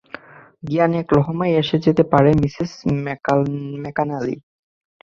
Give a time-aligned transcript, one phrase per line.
[0.63, 2.71] জ্ঞান এক লহমায় এসে যেতে পারে মিসেস
[3.83, 4.35] ম্যাকনালি।